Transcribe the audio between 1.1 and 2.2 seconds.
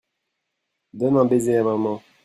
un baiser à mamam.